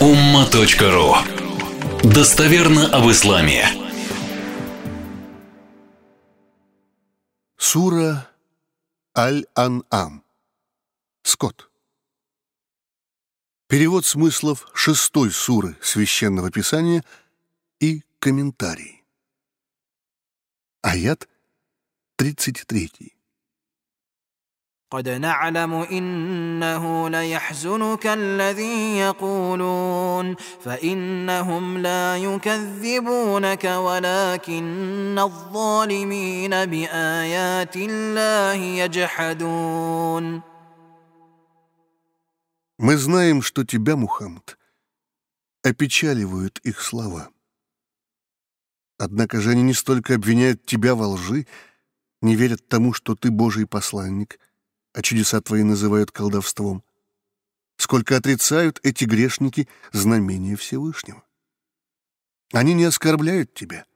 [0.00, 1.16] umma.ru
[2.04, 3.66] Достоверно об исламе.
[7.56, 8.30] Сура
[9.16, 10.22] Аль-Ан-Ам.
[11.24, 11.68] Скот.
[13.66, 17.04] Перевод смыслов шестой суры Священного Писания
[17.80, 19.02] и комментарий.
[20.82, 21.28] Аят
[22.16, 23.17] 33.
[24.93, 40.41] قد نعلم انه ليحزنك الذي يقولون فانهم لا يكذبونك ولكن الظالمين بايات الله يجحدون
[42.79, 44.57] Мы знаем, что тебя, Мухаммад,
[45.63, 47.29] опечаливают их слова.
[48.99, 51.47] Однако же они не столько обвиняют тебя во лжи,
[52.21, 54.46] не верят тому, что ты Божий посланник —
[54.98, 56.82] а чудеса твои называют колдовством,
[57.76, 61.24] сколько отрицают эти грешники знамения Всевышнего.
[62.52, 63.86] Они не оскорбляют тебя,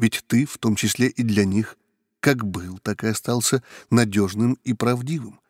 [0.00, 1.78] ведь ты, в том числе и для них,
[2.18, 5.40] как был, так и остался надежным и правдивым,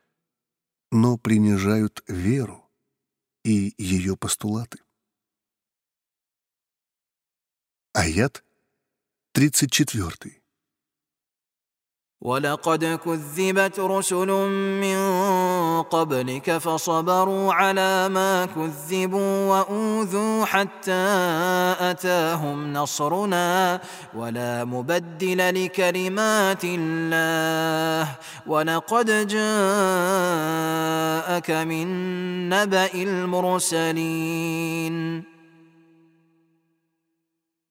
[0.90, 2.70] но принижают веру
[3.44, 4.78] и ее постулаты.
[7.94, 8.44] Аят
[9.32, 10.41] 34.
[12.21, 14.27] ولقد كذبت رسل
[14.81, 14.97] من
[15.81, 21.07] قبلك فصبروا على ما كذبوا واوذوا حتى
[21.79, 23.81] اتاهم نصرنا
[24.15, 28.15] ولا مبدل لكلمات الله
[28.47, 29.51] ولقد جاءك
[31.51, 31.87] من
[32.49, 34.37] نبا المرسلين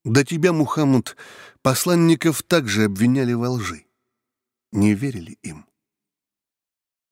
[0.08, 1.16] До тебя, Мухаммад,
[1.62, 3.86] посланников также обвиняли во лжи.
[4.71, 5.65] Не верили им.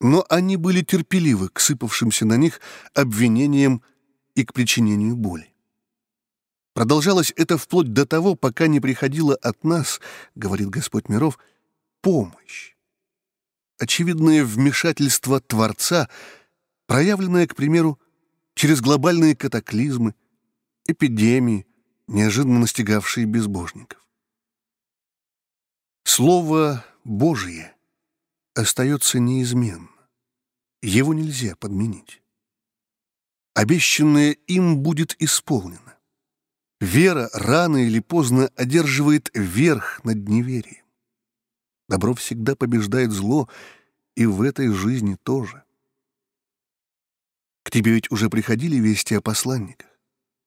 [0.00, 2.60] Но они были терпеливы к сыпавшимся на них
[2.94, 3.82] обвинениям
[4.34, 5.52] и к причинению боли.
[6.72, 10.00] Продолжалось это вплоть до того, пока не приходила от нас,
[10.34, 11.38] говорит Господь миров,
[12.00, 12.74] помощь.
[13.78, 16.08] Очевидное вмешательство Творца,
[16.86, 17.98] проявленное, к примеру,
[18.54, 20.14] через глобальные катаклизмы,
[20.86, 21.66] эпидемии,
[22.06, 23.98] неожиданно настигавшие безбожников.
[26.04, 27.74] Слово Божие
[28.54, 29.88] остается неизменно.
[30.82, 32.22] Его нельзя подменить.
[33.54, 35.96] Обещанное им будет исполнено.
[36.78, 40.84] Вера рано или поздно одерживает верх над неверием.
[41.88, 43.48] Добро всегда побеждает зло,
[44.14, 45.64] и в этой жизни тоже.
[47.62, 49.88] К тебе ведь уже приходили вести о посланниках.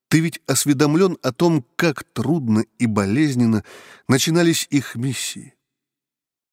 [0.10, 3.64] Ты ведь осведомлен о том, как трудно и болезненно
[4.08, 5.56] начинались их миссии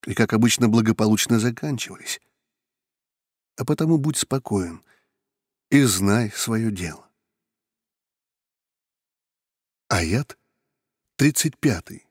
[0.05, 2.19] и, как обычно, благополучно заканчивались.
[3.57, 4.83] А потому будь спокоен
[5.69, 7.07] и знай свое дело.
[9.87, 10.37] Аят
[11.17, 12.10] 35.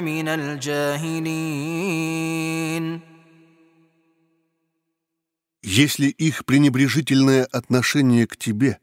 [0.00, 1.66] من الجاهلين
[5.62, 8.78] Если их пренебрежительное отношение к тебе,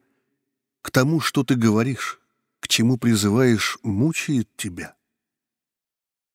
[0.82, 2.20] к тому, что ты говоришь,
[2.60, 4.94] к чему призываешь, мучает тебя,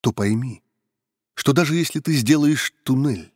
[0.00, 0.62] то пойми,
[1.34, 3.30] что даже если ты сделаешь туннель,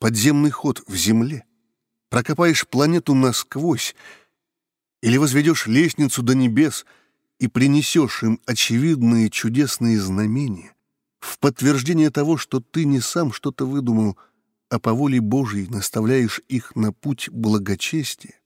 [0.00, 1.44] подземный ход в земле,
[2.08, 3.94] прокопаешь планету насквозь
[5.00, 6.96] или возведешь лестницу до небес —
[7.43, 10.73] и принесешь им очевидные чудесные знамения
[11.19, 14.17] в подтверждение того, что ты не сам что-то выдумал,
[14.69, 18.39] а по воле Божьей наставляешь их на путь благочестия,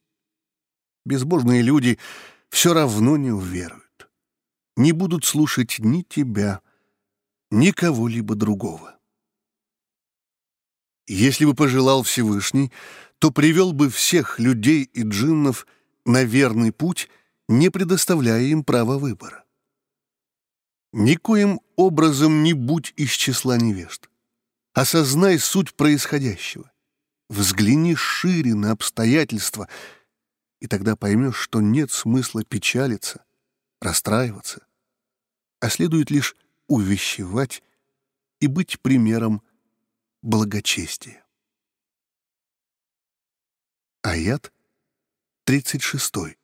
[1.06, 2.00] безбожные люди
[2.50, 4.10] все равно не уверуют,
[4.76, 6.62] не будут слушать ни тебя,
[7.52, 8.98] ни кого-либо другого.
[11.06, 12.72] Если бы пожелал Всевышний,
[13.20, 15.68] то привел бы всех людей и джиннов
[16.04, 17.12] на верный путь—
[17.48, 19.46] не предоставляя им права выбора.
[20.94, 24.10] Никоим образом не будь из числа невежд.
[24.74, 26.72] Осознай суть происходящего.
[27.30, 29.68] Взгляни шире на обстоятельства,
[30.60, 33.26] и тогда поймешь, что нет смысла печалиться,
[33.82, 34.66] расстраиваться,
[35.60, 36.36] а следует лишь
[36.68, 37.64] увещевать
[38.40, 39.42] и быть примером
[40.22, 41.26] благочестия.
[44.04, 44.54] Аят
[45.44, 46.38] 36.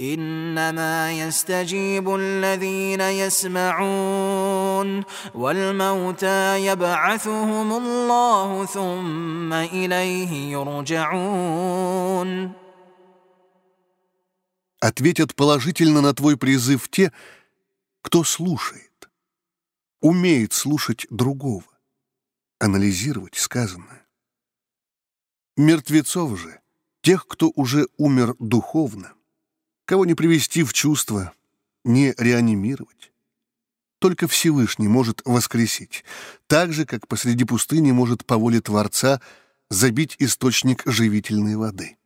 [0.00, 12.52] انما يستجيب الذين يسمعون والموتى يبعثهم الله ثم اليه يرجعون
[14.78, 17.10] Ответят положительно на твой призыв те,
[18.02, 19.08] кто слушает,
[20.02, 21.64] умеет слушать другого,
[22.58, 24.06] анализировать сказанное.
[25.56, 26.60] Мертвецов же,
[27.00, 29.14] тех, кто уже умер духовно,
[29.85, 31.33] кого не привести в чувство,
[31.83, 33.11] не реанимировать.
[33.99, 36.03] Только Всевышний может воскресить,
[36.47, 39.21] так же, как посреди пустыни может по воле Творца
[39.69, 41.97] забить источник живительной воды.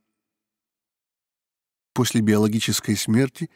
[1.93, 3.49] После биологической смерти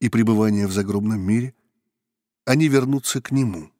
[0.00, 1.54] и пребывания в загробном мире
[2.44, 3.70] они вернутся к Нему.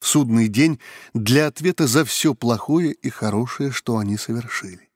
[0.00, 0.78] В судный день
[1.14, 4.90] для ответа за все плохое и хорошее, что они совершили.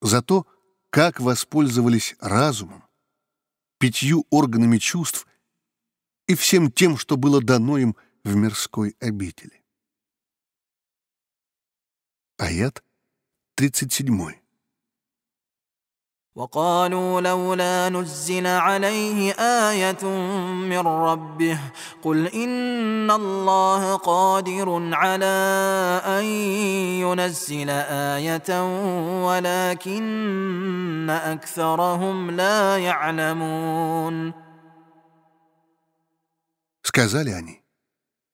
[0.00, 0.46] За то,
[0.90, 2.83] как воспользовались разумом,
[3.84, 5.26] пятью органами чувств
[6.26, 9.62] и всем тем, что было дано им в мирской обители.
[12.38, 12.82] Аят
[13.56, 14.43] 37.
[16.35, 19.31] وقالوا لولا نزل عليه
[19.69, 20.03] آية
[20.71, 21.59] من ربه
[22.01, 25.35] قل إن الله قادر على
[26.05, 26.23] أن
[27.03, 27.69] ينزل
[28.15, 28.49] آية
[29.25, 34.33] ولكن أكثرهم لا يعلمون
[36.81, 37.61] Сказали они,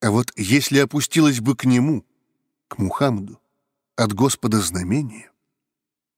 [0.02, 2.06] а вот если опустилось бы к нему,
[2.68, 3.40] к Мухаммаду,
[3.98, 5.29] от Господа знамение,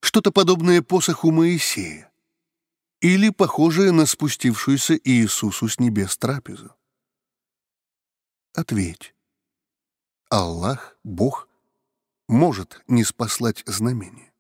[0.02, 2.12] что-то подобное посоху Моисея
[3.00, 6.75] или похожее на спустившуюся Иисусу с небес трапезу?
[8.54, 9.14] Ответь.
[10.28, 11.49] Аллах, Бог,
[12.28, 14.32] может не спаслать знамение.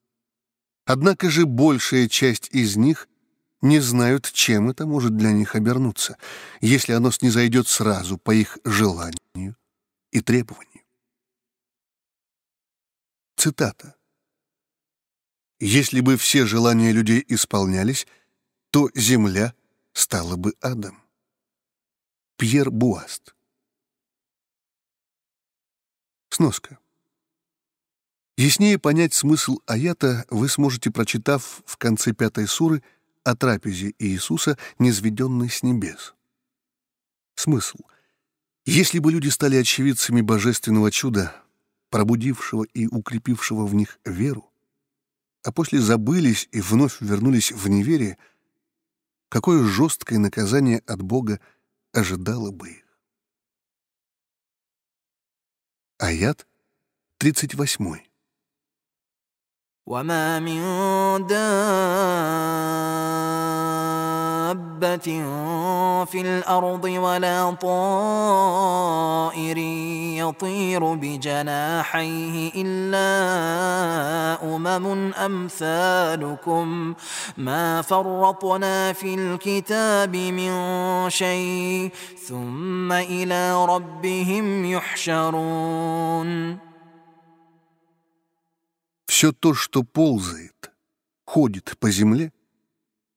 [0.84, 3.08] Однако же большая часть из них
[3.60, 6.18] не знают, чем это может для них обернуться,
[6.60, 9.56] если оно снизойдет сразу по их желанию
[10.10, 10.82] и требованию.
[13.36, 13.96] Цитата.
[15.64, 18.08] Если бы все желания людей исполнялись,
[18.72, 19.54] то земля
[19.92, 21.00] стала бы адом.
[22.36, 23.36] Пьер Буаст
[26.30, 26.80] Сноска.
[28.36, 32.82] Яснее понять смысл аята вы сможете, прочитав в конце пятой суры
[33.22, 36.16] о трапезе Иисуса, низведенной с небес.
[37.36, 37.78] Смысл.
[38.66, 41.40] Если бы люди стали очевидцами божественного чуда,
[41.88, 44.51] пробудившего и укрепившего в них веру,
[45.43, 48.17] а после забылись и вновь вернулись в неверие,
[49.29, 51.39] какое жесткое наказание от Бога
[51.93, 52.83] ожидало бы их.
[55.99, 56.45] Аят
[57.19, 58.07] 38.
[59.87, 60.61] وما من
[61.27, 61.37] دابة
[66.05, 69.57] في الأرض ولا طائر
[70.17, 73.07] يطير بجناحيه إلا
[74.55, 76.93] أمم أمثالكم
[77.37, 80.51] ما فرطنا في الكتاب من
[81.09, 81.91] شيء
[82.27, 86.57] ثم إلى ربهم يحشرون
[89.07, 90.71] Все то, что ползает,
[91.25, 92.31] ходит по земле,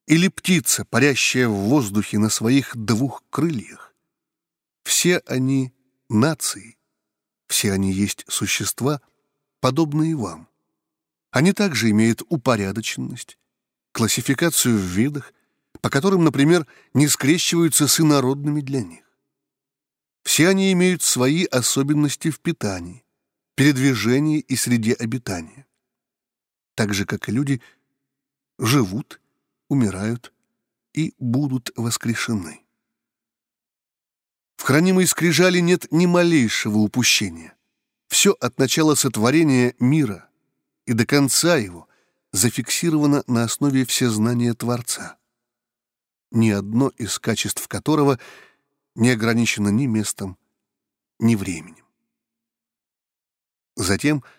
[0.07, 3.93] или птица, парящая в воздухе на своих двух крыльях,
[4.83, 5.73] все они
[6.09, 6.77] нации,
[7.47, 9.01] все они есть существа,
[9.59, 10.47] подобные вам.
[11.31, 13.37] Они также имеют упорядоченность,
[13.91, 15.33] классификацию в видах,
[15.81, 19.03] по которым, например, не скрещиваются с инородными для них.
[20.23, 23.03] Все они имеют свои особенности в питании,
[23.55, 25.65] передвижении и среде обитания
[26.75, 27.61] так же, как и люди,
[28.59, 29.19] живут,
[29.69, 30.33] умирают
[30.93, 32.61] и будут воскрешены.
[34.57, 37.55] В хранимой скрижали нет ни малейшего упущения.
[38.07, 40.29] Все от начала сотворения мира
[40.85, 41.87] и до конца его
[42.31, 45.17] зафиксировано на основе всезнания Творца,
[46.31, 48.19] ни одно из качеств которого
[48.95, 50.37] не ограничено ни местом,
[51.19, 51.85] ни временем.
[53.75, 54.23] Затем—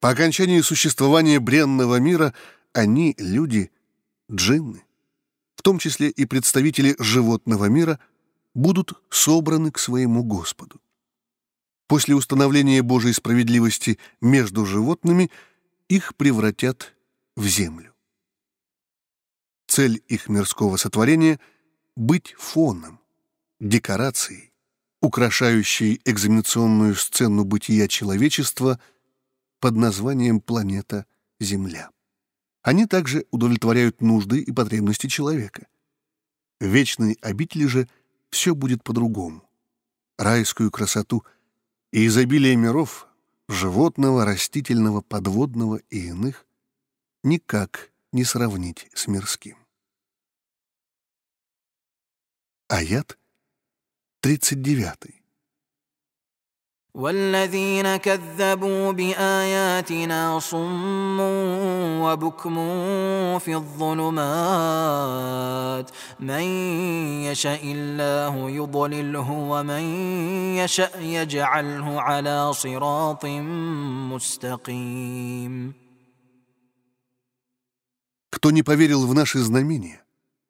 [0.00, 2.32] по окончании существования бренного мира
[2.72, 3.70] они, люди,
[4.30, 4.84] джинны,
[5.56, 7.98] в том числе и представители животного мира,
[8.54, 10.80] будут собраны к своему Господу.
[11.86, 15.30] После установления Божьей справедливости между животными
[15.88, 16.94] их превратят
[17.36, 17.94] в землю.
[19.66, 21.40] Цель их мирского сотворения—
[21.96, 23.00] быть фоном,
[23.58, 24.52] декорацией,
[25.02, 28.80] украшающей экзаменационную сцену бытия человечества—
[29.60, 31.06] под названием планета
[31.38, 31.90] Земля.
[32.62, 35.66] Они также удовлетворяют нужды и потребности человека.
[36.60, 37.88] В вечной обители же
[38.30, 39.48] все будет по-другому.
[40.18, 41.24] Райскую красоту
[41.90, 43.08] и изобилие миров,
[43.48, 46.46] животного, растительного, подводного и иных,
[47.22, 49.56] никак не сравнить с мирским.
[52.68, 53.18] Аят
[54.20, 55.19] 39.
[56.95, 61.19] والذين كذبوا باياتنا صم
[62.01, 62.55] وبكم
[63.39, 64.71] في الظلمات
[66.19, 66.41] من
[67.27, 69.81] يشاء الله يضلله ومن
[70.55, 73.25] يشاء يجعله على صراط
[74.13, 75.73] مستقيم
[78.31, 80.03] Кто не поверил в наши знамения,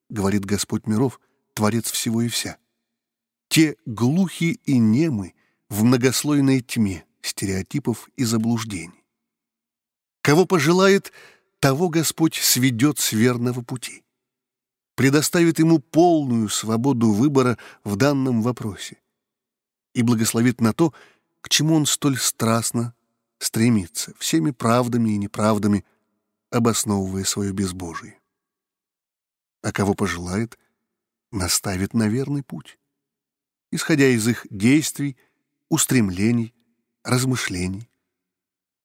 [0.10, 1.20] говорит Господь миров,
[1.54, 2.58] Творец всего и вся,
[3.48, 5.34] те глухи и немы,
[5.71, 9.05] в многослойной тьме стереотипов и заблуждений.
[10.21, 11.13] Кого пожелает,
[11.61, 14.05] того Господь сведет с верного пути,
[14.97, 18.99] предоставит ему полную свободу выбора в данном вопросе
[19.95, 20.93] и благословит на то,
[21.41, 22.95] к чему он столь страстно
[23.39, 25.85] стремится, всеми правдами и неправдами,
[26.51, 28.19] обосновывая свое безбожие.
[29.63, 30.59] А кого пожелает,
[31.31, 32.79] наставит на верный путь,
[33.71, 35.17] исходя из их действий
[35.70, 36.54] устремлений,
[37.04, 37.90] размышлений,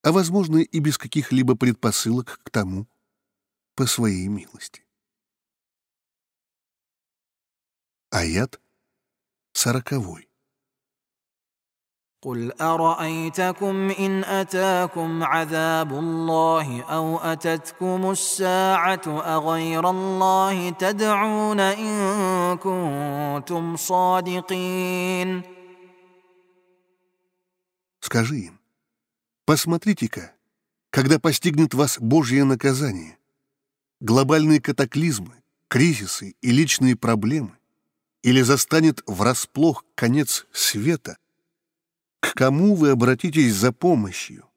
[0.03, 2.87] а, возможно, и без каких-либо предпосылок к тому
[3.75, 4.83] по своей милости.
[8.11, 8.61] Аят
[9.53, 10.31] сороковой.
[12.23, 25.43] قل ارايتكم ان اتاكم عذاب الله او اتتكم الساعه اغير الله تدعون ان كنتم صادقين
[28.06, 28.60] Скажи им,
[29.46, 30.32] посмотрите-ка,
[30.92, 33.18] когда постигнет вас Божье наказание,
[34.00, 37.58] глобальные катаклизмы, кризисы и личные проблемы,
[38.22, 41.18] или застанет врасплох конец света,
[42.20, 44.48] к кому вы обратитесь за помощью?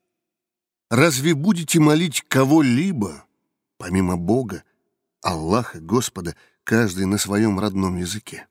[0.90, 3.24] Разве будете молить кого-либо,
[3.78, 4.62] помимо Бога,
[5.22, 8.46] Аллаха, Господа, каждый на своем родном языке?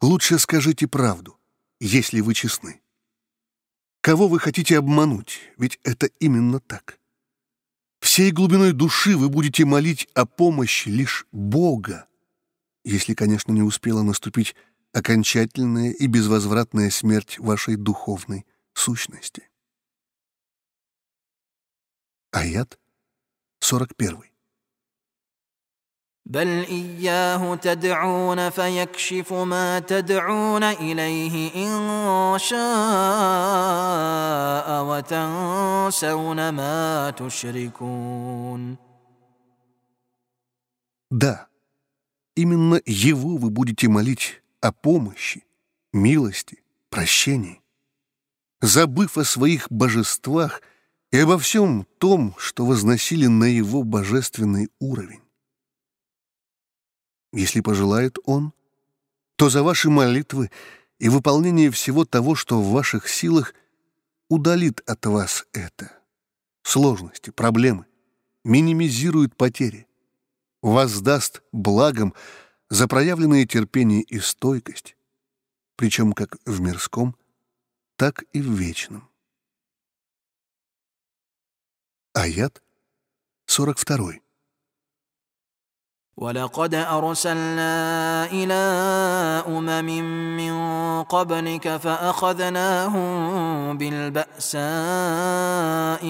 [0.00, 1.38] Лучше скажите правду,
[1.78, 2.80] если вы честны.
[4.00, 5.40] Кого вы хотите обмануть?
[5.58, 6.98] Ведь это именно так.
[8.00, 12.08] Всей глубиной души вы будете молить о помощи лишь Бога,
[12.82, 14.56] если, конечно, не успела наступить
[14.92, 19.48] окончательная и безвозвратная смерть вашей духовной сущности.
[22.32, 22.78] Аят
[23.60, 24.29] 41.
[26.29, 32.57] بل اياه تدعون فيكشف ما تدعون اليه ان شاء
[34.83, 38.77] وتنسون ما تشركون
[41.11, 41.47] Да,
[42.35, 45.43] именно Его вы будете молить о помощи,
[45.93, 47.61] милости, прощении,
[48.61, 50.61] забыв о своих божествах
[51.11, 55.21] и обо всем том, что возносили на Его божественный уровень.
[57.32, 58.52] Если пожелает Он,
[59.36, 60.50] то за ваши молитвы
[60.98, 63.54] и выполнение всего того, что в ваших силах,
[64.28, 65.92] удалит от вас это.
[66.62, 67.86] Сложности, проблемы,
[68.44, 69.86] минимизирует потери,
[70.62, 72.14] воздаст благом
[72.68, 74.96] за проявленные терпение и стойкость,
[75.76, 77.16] причем как в мирском,
[77.96, 79.08] так и в вечном.
[82.12, 82.62] Аят
[83.46, 84.20] 42.
[86.19, 88.53] ولقد ارسلنا الى
[89.47, 89.85] امم
[90.37, 90.53] من
[91.03, 93.07] قبلك فاخذناهم
[93.77, 94.55] بالباساء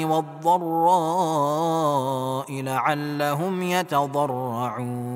[0.05, 1.41] والضراء
[2.61, 5.15] لعلهم يتضرعون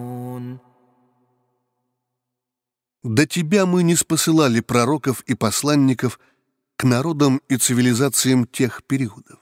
[3.01, 6.19] До тебя мы не спосылали пророков и посланников
[6.75, 9.39] к народам и цивилизациям тех периодов.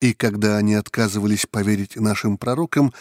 [0.00, 2.92] И когда они отказывались поверить нашим пророкам,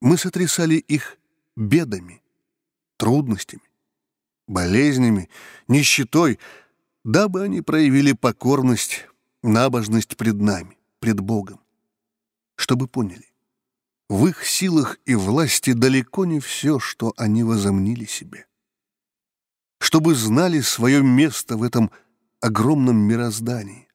[0.00, 1.18] мы сотрясали их
[1.56, 2.22] бедами,
[2.96, 3.62] трудностями,
[4.46, 5.28] болезнями,
[5.68, 6.38] нищетой,
[7.04, 9.06] дабы они проявили покорность,
[9.42, 11.60] набожность пред нами, пред Богом.
[12.56, 13.26] Чтобы поняли,
[14.08, 18.46] в их силах и власти далеко не все, что они возомнили себе.
[19.78, 21.90] Чтобы знали свое место в этом
[22.40, 23.88] огромном мироздании,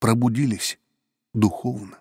[0.00, 0.78] пробудились
[1.34, 1.98] духовно.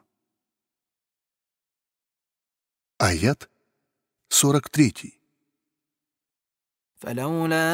[3.00, 3.48] Аят
[4.30, 5.20] 43.
[7.00, 7.66] فلولا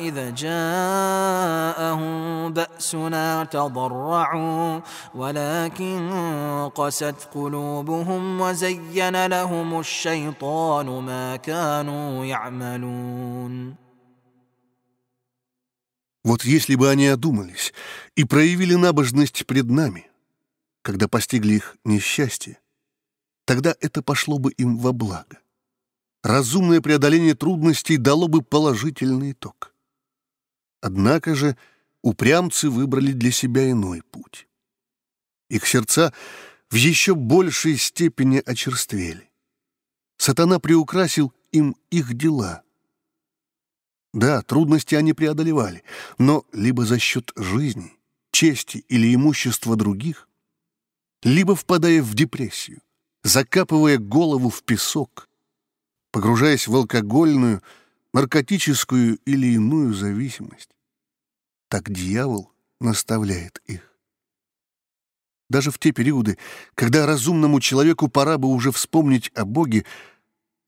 [0.00, 2.12] إذا جاءهم
[2.52, 4.80] بأسنا تضرعوا
[5.14, 6.10] ولكن
[6.74, 13.76] قست قلوبهم وزين لهم الشيطان ما كانوا يعملون
[16.24, 17.72] Вот если бы они одумались
[18.16, 20.10] и проявили набожность пред нами,
[20.82, 22.58] когда постигли их несчастье,
[23.51, 25.41] тогда это пошло бы им во благо
[26.23, 29.75] разумное преодоление трудностей дало бы положительный итог.
[30.79, 31.57] Однако же
[32.01, 34.47] упрямцы выбрали для себя иной путь.
[35.49, 36.13] Их сердца
[36.69, 39.29] в еще большей степени очерствели.
[40.15, 42.63] Сатана приукрасил им их дела.
[44.13, 45.83] Да, трудности они преодолевали,
[46.17, 47.91] но либо за счет жизни,
[48.31, 50.29] чести или имущества других,
[51.21, 52.81] либо впадая в депрессию,
[53.23, 55.29] закапывая голову в песок,
[56.11, 57.61] погружаясь в алкогольную,
[58.13, 60.69] наркотическую или иную зависимость.
[61.69, 63.87] Так дьявол наставляет их.
[65.49, 66.37] Даже в те периоды,
[66.75, 69.85] когда разумному человеку пора бы уже вспомнить о Боге,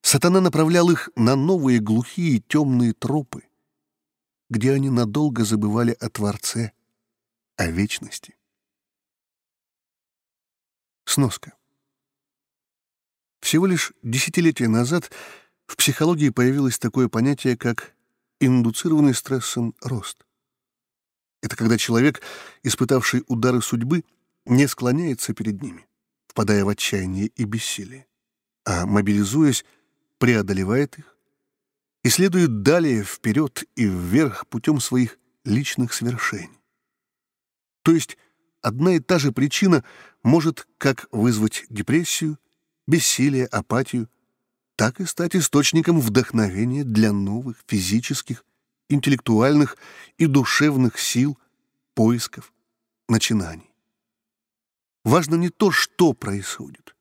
[0.01, 3.43] сатана направлял их на новые глухие темные тропы,
[4.49, 6.73] где они надолго забывали о Творце,
[7.55, 8.35] о вечности.
[11.05, 11.53] Сноска.
[13.43, 15.11] Всего лишь десятилетия назад
[15.67, 17.93] в психологии появилось такое понятие, как
[18.39, 20.25] индуцированный стрессом рост.
[21.41, 22.21] Это когда человек,
[22.63, 24.05] испытавший удары судьбы,
[24.45, 25.85] не склоняется перед ними,
[26.27, 28.07] впадая в отчаяние и бессилие,
[28.63, 29.65] а, мобилизуясь,
[30.19, 31.17] преодолевает их
[32.01, 36.61] и следует далее вперед и вверх путем своих личных свершений.
[37.81, 38.17] То есть
[38.61, 39.83] одна и та же причина
[40.23, 42.37] может как вызвать депрессию,
[42.87, 44.09] бессилие, апатию,
[44.75, 48.45] так и стать источником вдохновения для новых физических,
[48.89, 49.77] интеллектуальных
[50.17, 51.37] и душевных сил,
[51.93, 52.53] поисков,
[53.07, 53.73] начинаний.
[55.03, 56.95] Важно не то, что происходит,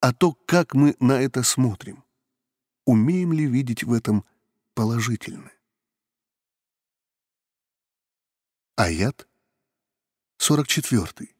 [0.00, 2.04] а то, как мы на это смотрим.
[2.84, 4.24] Умеем ли видеть в этом
[4.74, 5.52] положительное?
[8.76, 9.26] Аят
[10.38, 11.35] 44.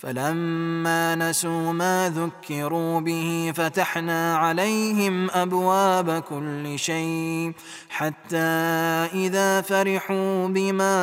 [0.00, 7.52] فلما نسوا ما ذكروا به فتحنا عليهم ابواب كل شيء
[7.88, 8.36] حتى
[9.14, 10.96] اذا فرحوا بما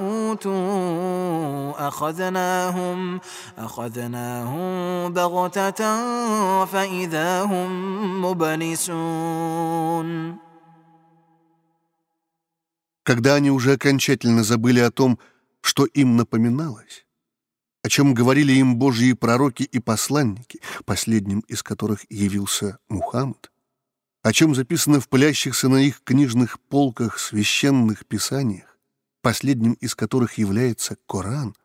[0.00, 3.20] اوتوا اخذناهم
[3.58, 9.62] اخذناهم بغته فاذا هم مبلسون
[13.04, 15.18] Когда они уже окончательно забыли о том,
[15.60, 17.04] что им напоминалось,
[17.87, 23.49] о чем говорили им божьи пророки и посланники, последним из которых явился Мухаммад,
[24.23, 28.77] о чем записано в пылящихся на их книжных полках священных писаниях,
[29.21, 31.55] последним из которых является Коран,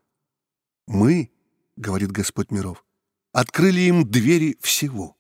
[0.87, 1.33] мы,
[1.75, 2.85] говорит Господь миров,
[3.33, 5.17] открыли им двери всего.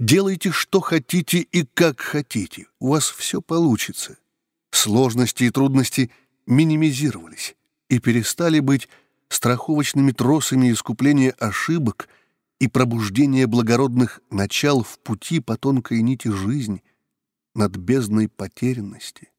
[0.00, 4.18] Делайте, что хотите и как хотите, у вас все получится.
[4.72, 6.10] Сложности и трудности
[6.44, 7.54] минимизировались
[7.88, 8.88] и перестали быть
[9.28, 12.08] страховочными тросами искупления ошибок
[12.58, 16.82] и пробуждения благородных начал в пути по тонкой нити жизни
[17.54, 19.30] над бездной потерянности.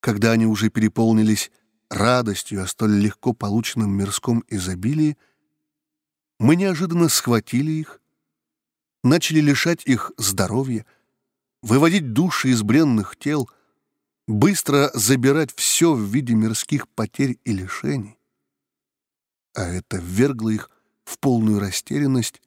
[0.00, 1.50] Когда они уже переполнились
[1.90, 5.16] радостью о столь легко полученном мирском изобилии,
[6.38, 8.00] мы неожиданно схватили их,
[9.02, 10.84] начали лишать их здоровья,
[11.62, 13.48] выводить души из бренных тел,
[14.26, 18.13] быстро забирать все в виде мирских потерь и лишений
[19.53, 20.69] а это ввергло их
[21.03, 22.41] в полную растерянность,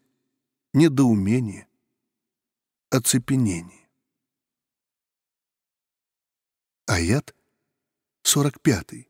[0.72, 1.66] недоумение,
[2.90, 3.88] оцепенение.
[6.86, 7.34] Аят
[8.22, 9.08] 45.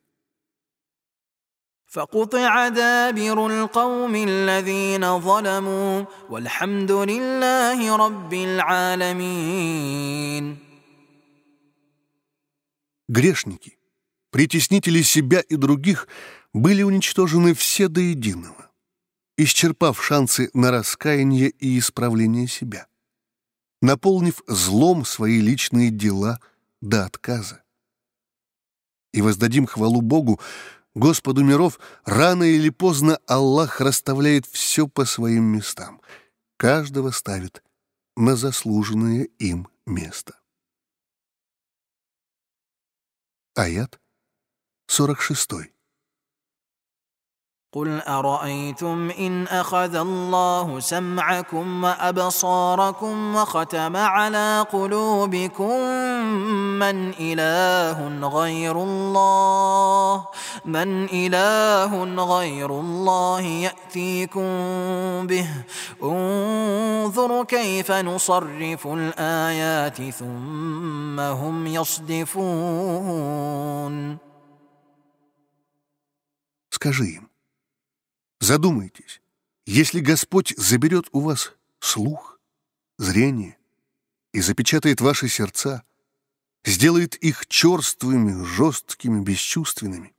[1.92, 9.92] فقطع دابر القوم الذين ظلموا والحمد لله رب العالمين
[13.09, 13.77] Грешники,
[14.31, 18.72] притеснители себя и других — были уничтожены все до единого,
[19.38, 22.88] исчерпав шансы на раскаяние и исправление себя,
[23.82, 26.40] наполнив злом свои личные дела
[26.82, 27.64] до отказа.
[29.14, 30.40] И воздадим хвалу Богу,
[30.96, 36.02] Господу миров, рано или поздно Аллах расставляет все по своим местам,
[36.58, 37.64] каждого ставит
[38.16, 40.40] на заслуженное им место.
[43.54, 44.00] Аят
[44.88, 45.77] 46.
[47.75, 55.81] قل ارايتم ان اخذ الله سمعكم وابصاركم وختم على قلوبكم
[56.79, 60.27] من اله غير الله
[60.64, 64.47] من اله غير الله ياتيكم
[65.27, 65.49] به
[66.03, 73.33] انظر كيف نصرف الايات ثم هم يصدفون
[76.75, 77.26] Скажи им,
[78.48, 79.22] Задумайтесь,
[79.66, 82.40] если Господь заберет у вас слух,
[82.98, 83.58] зрение
[84.32, 85.84] и запечатает ваши сердца,
[86.64, 90.16] сделает их черствыми, жесткими, бесчувственными,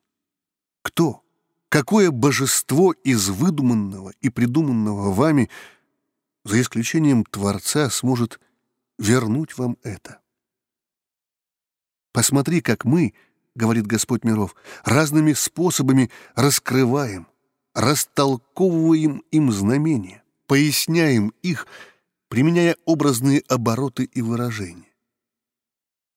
[0.82, 1.24] кто,
[1.70, 5.48] какое божество из выдуманного и придуманного вами,
[6.44, 8.40] за исключением Творца, сможет
[8.98, 10.20] вернуть вам это?
[12.12, 13.14] Посмотри, как мы,
[13.54, 17.26] говорит Господь миров, разными способами раскрываем,
[17.78, 21.68] растолковываем им знамения, поясняем их,
[22.28, 24.92] применяя образные обороты и выражения.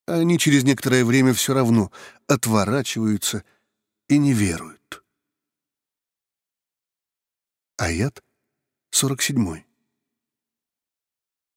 [0.08, 1.92] Они через некоторое время все равно
[2.28, 3.44] отворачиваются
[4.08, 5.04] и не веруют.
[7.78, 8.24] Аят
[8.90, 9.64] 47.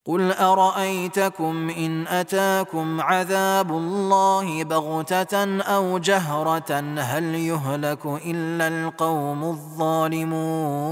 [0.10, 10.90] قل ارايتكم ان اتاكم عذاب الله بغته او جهره هل يهلك الا القوم الظالمون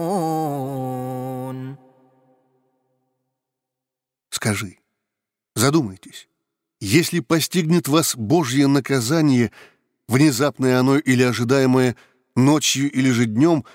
[4.30, 4.78] Скажи,
[5.56, 6.30] задумайтесь,
[6.80, 9.52] если постигнет вас Божье наказание,
[10.08, 11.96] внезапное оно или ожидаемое
[12.36, 13.66] ночью или же днем,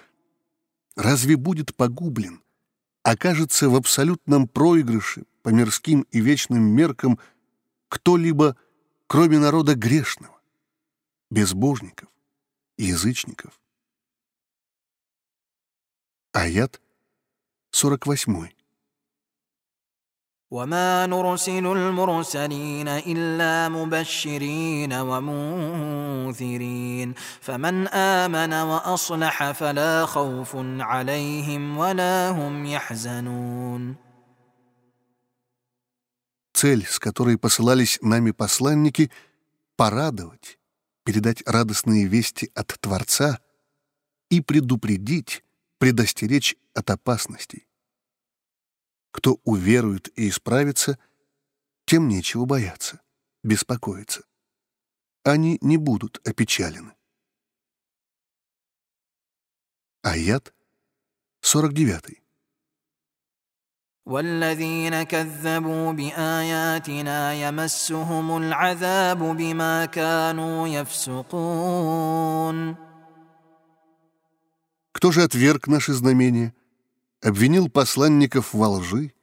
[0.94, 2.42] разве будет погублен
[3.07, 7.19] окажется в абсолютном проигрыше по мирским и вечным меркам
[7.87, 8.57] кто-либо,
[9.07, 10.37] кроме народа грешного,
[11.29, 12.09] безбожников
[12.77, 13.61] язычников.
[16.33, 16.81] Аят
[17.71, 18.49] 48.
[20.52, 26.44] وما نرسل المرسلين الا مبشرين ومنذرين
[27.40, 33.96] فمن امن واصلح فلا خوف عليهم ولا هم يحزنون
[36.54, 40.58] Цель, с которой посылались нами посланники — порадовать,
[41.04, 43.40] передать радостные вести от Творца
[44.30, 45.42] и предупредить,
[45.78, 47.65] предостеречь от опасностей.
[49.16, 50.98] Кто уверует и исправится,
[51.84, 53.00] тем нечего бояться,
[53.42, 54.24] беспокоиться.
[55.24, 56.94] Они не будут опечалены.
[60.02, 60.54] Аят
[61.42, 62.22] 49.
[64.06, 72.76] والذين كذبوا باياتنا يمسهم العذاب بما كانوا يفسقون
[74.92, 76.52] Кто же отверг наши знамения?
[77.21, 79.13] обвинил посланников во лжи,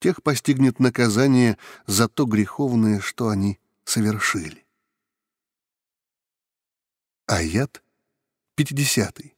[0.00, 4.64] тех постигнет наказание за то греховное, что они совершили.
[7.26, 7.82] Аят
[8.54, 9.37] 50.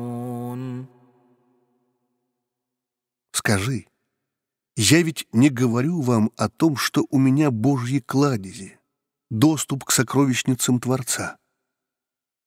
[3.31, 3.87] Скажи,
[4.75, 8.79] я ведь не говорю вам о том, что у меня Божьи кладези,
[9.29, 11.37] доступ к сокровищницам Творца.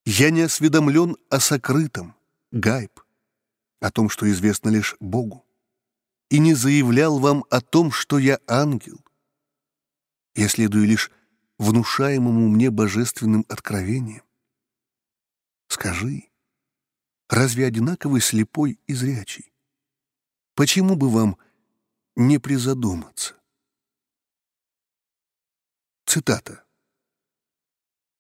[0.07, 2.15] Я не осведомлен о сокрытом,
[2.53, 3.01] гайб,
[3.81, 5.45] о том, что известно лишь Богу,
[6.31, 9.05] и не заявлял вам о том, что я ангел.
[10.35, 11.11] Я следую лишь
[11.59, 14.23] внушаемому мне божественным откровением.
[15.69, 16.29] Скажи,
[17.29, 19.53] разве одинаковый слепой и зрячий?
[20.55, 21.39] Почему бы вам
[22.17, 23.35] не призадуматься?
[26.07, 26.65] Цитата.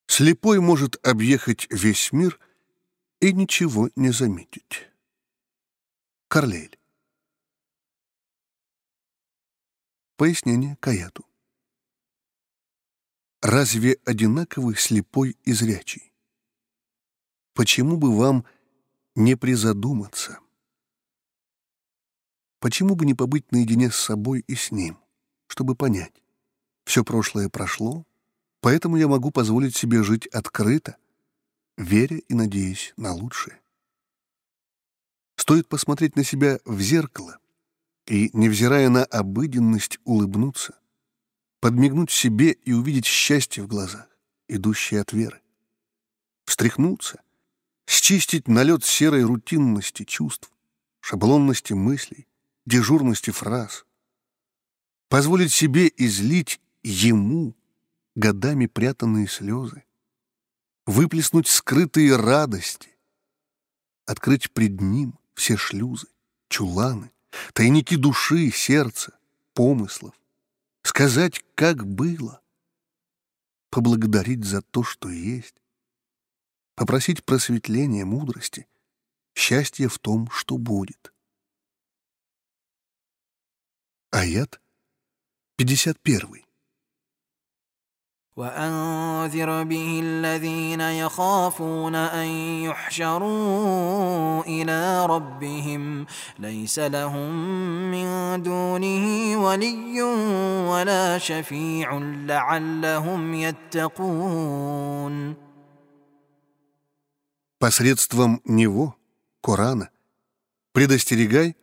[0.07, 2.39] «Слепой может объехать весь мир
[3.21, 4.89] и ничего не заметить».
[6.29, 6.79] Карлейль.
[10.17, 11.27] Пояснение Каяту.
[13.43, 16.13] Разве одинаковый слепой и зрячий?
[17.53, 18.45] Почему бы вам
[19.15, 20.41] не призадуматься?
[22.61, 24.99] Почему бы не побыть наедине с собой и с ним,
[25.47, 26.15] чтобы понять?
[26.85, 28.05] Все прошлое прошло,
[28.61, 30.97] поэтому я могу позволить себе жить открыто,
[31.77, 33.61] веря и надеясь на лучшее.
[35.37, 37.39] Стоит посмотреть на себя в зеркало
[38.07, 40.79] и, невзирая на обыденность, улыбнуться,
[41.61, 44.09] подмигнуть себе и увидеть счастье в глазах,
[44.49, 45.41] идущее от веры.
[46.45, 47.23] Встряхнуться,
[47.87, 50.51] счистить налет серой рутинности чувств,
[51.01, 52.27] шаблонности мыслей,
[52.67, 53.85] дежурности фраз.
[55.09, 57.55] Позволить себе излить ему
[58.15, 59.85] годами прятанные слезы,
[60.87, 62.91] выплеснуть скрытые радости,
[64.07, 66.07] открыть пред ним все шлюзы,
[66.49, 67.11] чуланы,
[67.53, 69.19] тайники души, сердца,
[69.55, 70.15] помыслов,
[70.83, 72.41] сказать, как было,
[73.71, 75.57] поблагодарить за то, что есть,
[76.76, 78.68] попросить просветления, мудрости,
[79.36, 81.14] счастья в том, что будет.
[84.12, 84.62] Аят
[85.58, 86.50] 51.
[88.40, 92.28] وأنذر به الذين يخافون أن
[92.64, 96.06] يحشروا إلى ربهم
[96.40, 97.32] ليس لهم
[97.92, 100.02] من دونه ولي
[100.70, 105.36] ولا شفيع لعلهم يتقون
[107.65, 108.95] Посредством него,
[109.41, 109.89] Корана,
[110.73, 111.57] предостерегай,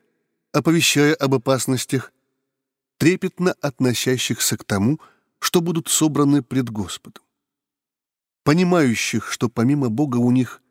[0.51, 2.11] оповещая об опасностях,
[2.97, 4.99] трепетно относящихся к тому,
[5.37, 7.23] что будут собраны пред Господом,
[8.43, 10.63] понимающих, что помимо Бога у них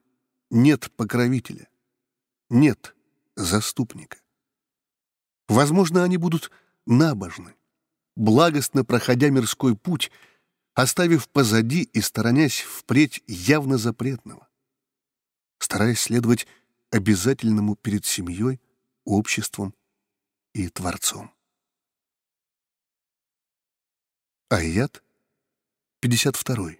[0.50, 1.68] нет покровителя,
[2.48, 2.96] нет
[3.36, 4.18] заступника.
[5.46, 6.50] Возможно, они будут
[6.86, 7.54] набожны,
[8.16, 10.10] благостно проходя мирской путь,
[10.74, 14.49] оставив позади и сторонясь впредь явно запретного,
[15.60, 16.46] стараясь следовать
[16.90, 18.60] обязательному перед семьей,
[19.04, 19.74] обществом
[20.52, 21.32] и Творцом.
[24.48, 25.04] Аят
[26.00, 26.79] 52.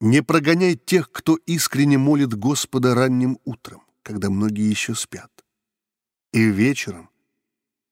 [0.00, 5.30] Не прогоняй тех, кто искренне молит Господа ранним утром, когда многие еще спят,
[6.32, 7.10] и вечером,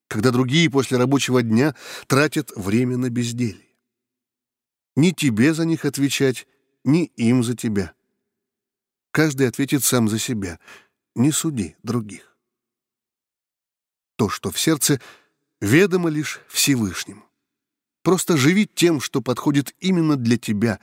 [0.07, 1.75] когда другие после рабочего дня
[2.07, 3.67] тратят время на безделье.
[4.95, 6.47] Ни тебе за них отвечать,
[6.83, 7.93] ни им за тебя.
[9.11, 10.59] Каждый ответит сам за себя,
[11.15, 12.35] не суди других.
[14.15, 14.99] То, что в сердце,
[15.61, 17.23] ведомо лишь Всевышнему.
[18.01, 20.79] Просто живи тем, что подходит именно для тебя,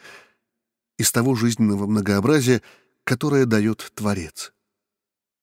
[0.98, 2.62] из того жизненного многообразия,
[3.04, 4.52] которое дает Творец.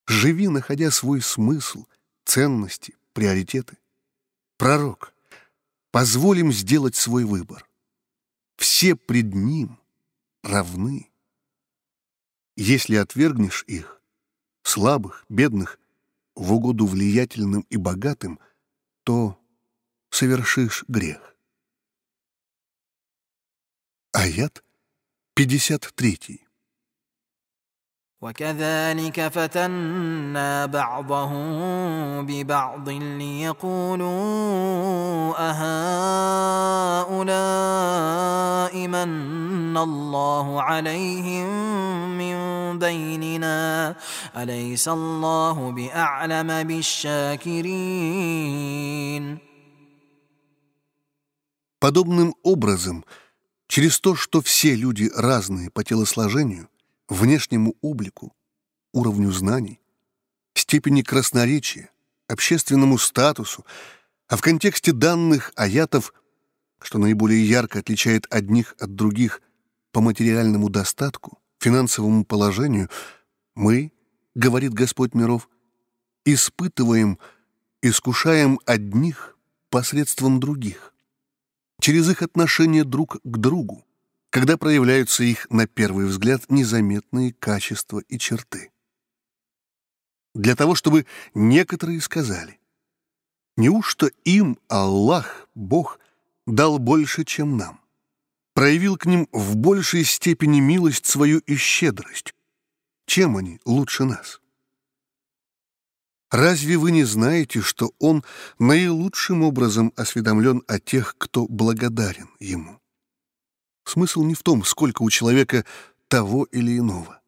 [0.06, 1.86] Живи, находя свой смысл,
[2.24, 3.78] ценности, приоритеты.
[4.58, 5.14] Пророк,
[5.90, 7.66] позволим сделать свой выбор.
[8.56, 9.78] Все пред Ним
[10.42, 11.10] равны.
[12.56, 14.00] Если отвергнешь их,
[14.62, 15.78] слабых, бедных,
[16.34, 18.38] в угоду влиятельным и богатым,
[19.04, 19.38] то
[20.10, 21.36] совершишь грех.
[24.12, 24.64] Аят
[25.37, 26.49] 53.
[28.21, 34.09] وكذلك فتنا بعضهم ببعض ليقولوا
[37.09, 37.27] أهؤلاء
[38.87, 41.47] من الله عليهم
[42.17, 43.95] من بيننا
[44.37, 48.19] أليس الله بأعلم بالشاكرين
[51.79, 53.09] Подобным образом –
[53.74, 56.68] Через то, что все люди разные по телосложению,
[57.08, 58.32] внешнему облику,
[58.92, 59.80] уровню знаний,
[60.54, 61.90] степени красноречия,
[62.28, 63.66] общественному статусу,
[64.28, 66.14] а в контексте данных аятов,
[66.80, 69.42] что наиболее ярко отличает одних от других
[69.90, 72.90] по материальному достатку, финансовому положению,
[73.56, 73.90] мы,
[74.36, 75.48] говорит Господь миров,
[76.24, 77.18] испытываем,
[77.82, 79.36] искушаем одних
[79.68, 80.93] посредством других
[81.84, 83.84] через их отношение друг к другу,
[84.30, 88.70] когда проявляются их, на первый взгляд, незаметные качества и черты.
[90.34, 92.58] Для того, чтобы некоторые сказали,
[93.58, 96.00] неужто им Аллах, Бог,
[96.46, 97.82] дал больше, чем нам?
[98.54, 102.34] Проявил к ним в большей степени милость свою и щедрость.
[103.04, 104.40] Чем они лучше нас?
[106.34, 108.24] Разве вы не знаете, что он
[108.58, 112.80] наилучшим образом осведомлен о тех, кто благодарен ему?
[113.84, 115.64] Смысл не в том, сколько у человека
[116.08, 117.22] того или иного.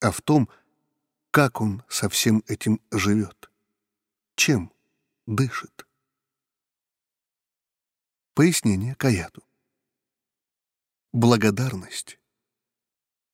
[0.00, 0.48] а в том,
[1.32, 3.50] как он со всем этим живет,
[4.36, 4.72] чем
[5.26, 5.86] дышит.
[8.32, 9.42] Пояснение к аяту.
[11.12, 12.18] Благодарность.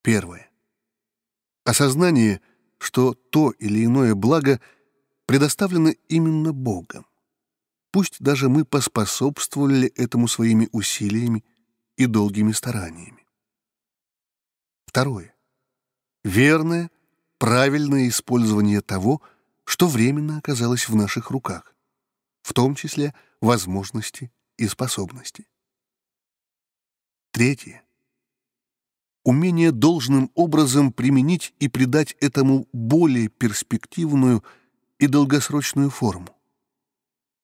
[0.02, 0.50] Первое.
[1.62, 2.40] Осознание,
[2.78, 4.60] что то или иное благо
[5.26, 7.06] предоставлено именно Богом.
[7.90, 11.44] Пусть даже мы поспособствовали этому своими усилиями
[11.96, 13.24] и долгими стараниями.
[14.86, 15.34] Второе.
[16.24, 16.90] Верное,
[17.38, 19.22] правильное использование того,
[19.64, 21.74] что временно оказалось в наших руках,
[22.42, 25.46] в том числе возможности и способности.
[27.30, 27.83] Третье.
[29.24, 34.44] Умение должным образом применить и придать этому более перспективную
[34.98, 36.28] и долгосрочную форму.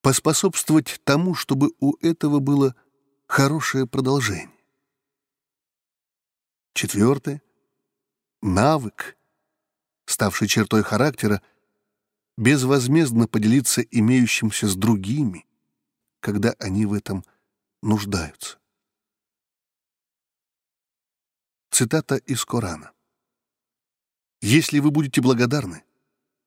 [0.03, 2.75] Поспособствовать тому, чтобы у этого было
[3.25, 4.51] хорошее продолжение.
[6.73, 7.41] Четвертое.
[8.43, 9.17] Навык,
[10.05, 11.41] ставший чертой характера,
[12.37, 15.45] безвозмездно поделиться имеющимся с другими,
[16.19, 17.25] когда они в этом
[17.81, 18.60] нуждаются.
[21.71, 22.91] Цитата из Корана.
[24.41, 25.85] «Если вы будете благодарны,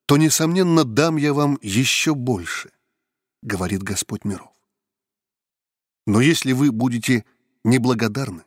[0.04, 2.70] то, несомненно, дам я вам еще больше,
[3.40, 4.52] говорит Господь миров.
[6.06, 7.24] Но если вы будете
[7.64, 8.44] неблагодарны,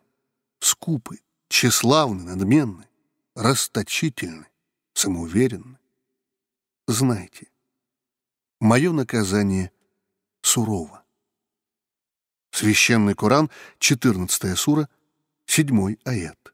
[0.60, 2.88] скупы, тщеславны, надменны,
[3.34, 4.46] расточительны,
[4.94, 5.80] самоуверенны,
[6.88, 7.48] знайте,
[8.60, 9.72] мое наказание
[10.44, 11.04] сурово.
[12.52, 14.88] Священный Коран, 14 сура,
[15.48, 16.54] 7 аят.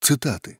[0.00, 0.58] Цитаты.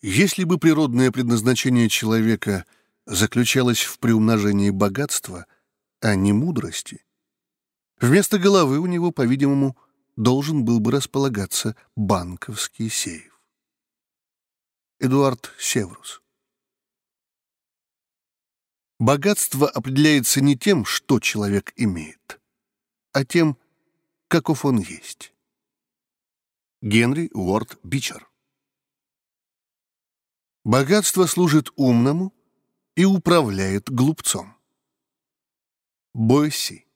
[0.00, 2.66] Если бы природное предназначение человека
[3.06, 5.46] заключалось в приумножении богатства,
[6.00, 7.04] а не мудрости,
[8.00, 9.76] вместо головы у него, по-видимому,
[10.16, 13.40] должен был бы располагаться банковский сейф.
[14.98, 16.20] Эдуард Севрус
[18.98, 22.40] Богатство определяется не тем, что человек имеет,
[23.12, 23.56] а тем,
[24.26, 25.32] каков он есть.
[26.80, 28.30] Генри Уорд Бичер
[30.62, 32.32] Богатство служит умному
[32.94, 34.56] и управляет глупцом.
[36.14, 36.86] Бойси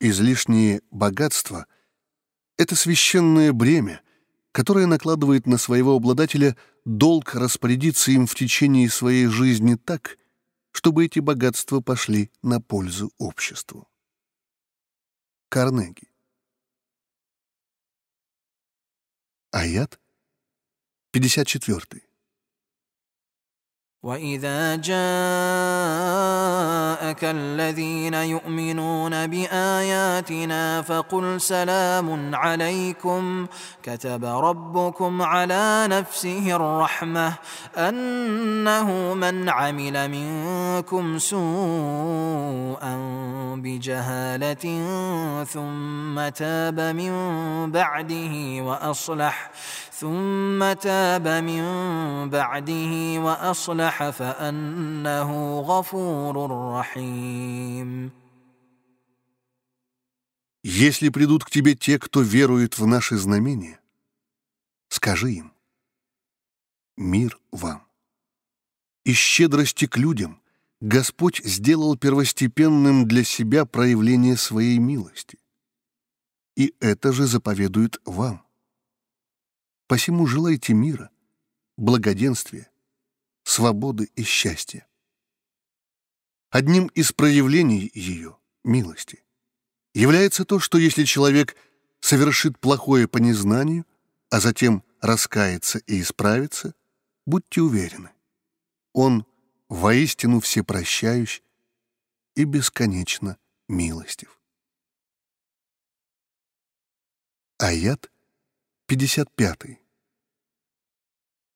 [0.00, 1.68] Излишнее богатство—
[2.56, 4.02] это священное бремя,
[4.50, 10.18] которое накладывает на своего обладателя долг распорядиться им в течение своей жизни так,
[10.72, 13.88] чтобы эти богатства пошли на пользу обществу.
[15.48, 16.11] Карнеги
[19.52, 20.00] Аят
[21.12, 22.11] 54.
[24.02, 24.94] واذا جاءك
[27.24, 33.46] الذين يؤمنون باياتنا فقل سلام عليكم
[33.82, 37.34] كتب ربكم على نفسه الرحمه
[37.76, 42.96] انه من عمل منكم سوءا
[43.56, 44.64] بجهاله
[45.44, 47.12] ثم تاب من
[47.72, 49.50] بعده واصلح
[50.01, 51.63] ثم تاب من
[52.29, 56.35] بعده واصلح فانه غفور
[56.79, 58.11] رحيم
[60.63, 63.79] Если придут к тебе те, кто верует в наши знамения,
[64.89, 65.53] скажи им
[66.97, 67.87] «Мир вам».
[69.05, 70.41] Из щедрости к людям
[70.81, 75.39] Господь сделал первостепенным для себя проявление своей милости.
[76.55, 78.43] И это же заповедует вам.
[79.92, 81.10] Посему желайте мира,
[81.76, 82.70] благоденствия,
[83.44, 84.88] свободы и счастья.
[86.48, 89.22] Одним из проявлений ее, милости,
[89.92, 91.56] является то, что если человек
[92.00, 93.84] совершит плохое по незнанию,
[94.30, 96.74] а затем раскается и исправится,
[97.26, 98.12] будьте уверены,
[98.94, 99.26] он
[99.68, 101.44] воистину всепрощающий
[102.34, 103.36] и бесконечно
[103.68, 104.40] милостив.
[107.58, 108.10] Аят
[108.86, 109.81] 55.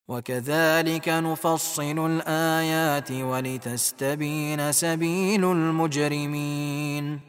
[0.08, 7.22] وكذلك نفصل الآيات ولتستبين سبيل المجرمين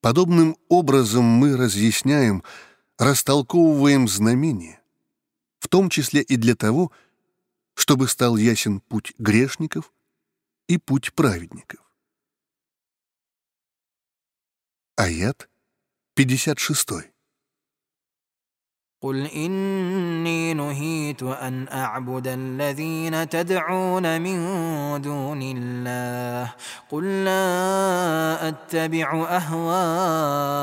[0.00, 2.44] Подобным образом мы разъясняем,
[2.98, 4.80] растолковываем знамения,
[5.58, 6.92] в том числе и для того,
[7.74, 9.92] чтобы стал ясен путь грешников
[10.68, 11.80] и путь праведников.
[14.96, 15.48] Аят
[16.14, 17.10] 56.
[19.02, 24.38] قل إني نهيت أن أعبد الذين تدعون من
[25.02, 26.54] دون الله
[26.90, 30.58] قل لا أتبع أهواءكم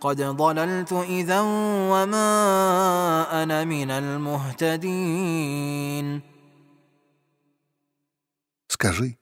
[0.00, 1.40] قد ضللت إذا
[1.90, 5.46] وما أنا من المهتدين
[8.68, 9.16] Скажи,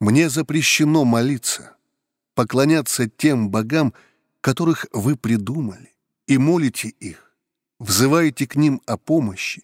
[0.00, 1.76] мне запрещено молиться,
[2.34, 3.92] поклоняться тем богам,
[4.40, 5.85] которых вы придумали,
[6.27, 7.33] и молите их,
[7.79, 9.63] взываете к ним о помощи,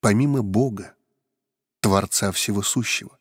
[0.00, 0.94] помимо Бога,
[1.80, 3.18] Творца Всего Сущего.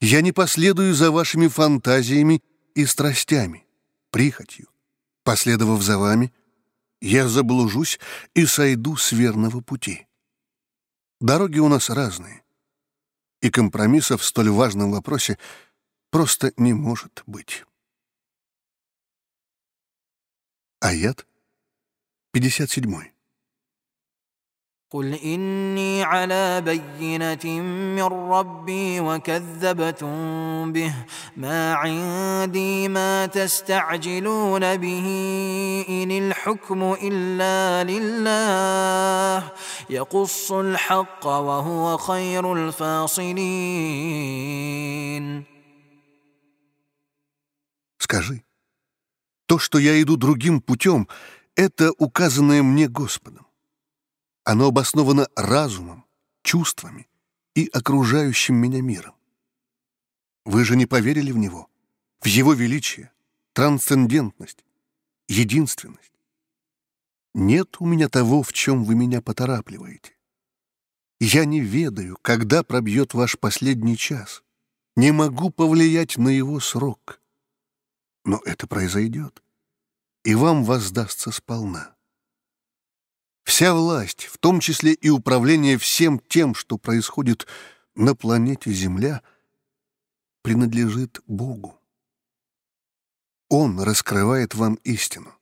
[0.00, 2.42] Я не последую за вашими фантазиями
[2.74, 3.66] и страстями,
[4.10, 4.68] прихотью.
[5.22, 6.32] Последовав за вами,
[7.00, 7.98] я заблужусь
[8.34, 10.06] и сойду с верного пути.
[11.20, 12.42] Дороги у нас разные,
[13.40, 15.38] и компромиссов в столь важном вопросе
[16.10, 17.64] просто не может быть.
[20.83, 21.25] Аят
[22.33, 23.19] 57.
[24.91, 27.45] قل إني على بينة
[27.95, 30.93] من ربي وكذبتم به
[31.37, 35.05] ما عندي ما تستعجلون به
[35.89, 39.51] إن الحكم إلا لله
[39.89, 43.99] يقص الحق وهو خير الفاصلين
[47.99, 48.41] Скажи,
[49.46, 51.08] то, что я иду другим путем,
[51.54, 53.46] это указанное мне Господом.
[54.44, 56.04] Оно обосновано разумом,
[56.42, 57.08] чувствами
[57.54, 59.14] и окружающим меня миром.
[60.44, 61.68] Вы же не поверили в него,
[62.20, 63.12] в его величие,
[63.52, 64.64] трансцендентность,
[65.28, 66.12] единственность.
[67.34, 70.12] Нет у меня того, в чем вы меня поторапливаете.
[71.20, 74.42] Я не ведаю, когда пробьет ваш последний час.
[74.96, 77.20] Не могу повлиять на его срок.
[78.24, 79.42] Но это произойдет,
[80.24, 81.94] и вам воздастся сполна.
[83.44, 87.46] Вся власть, в том числе и управление всем тем, что происходит
[87.94, 89.22] на планете Земля,
[90.42, 91.78] принадлежит Богу.
[93.48, 95.32] Он раскрывает вам истину.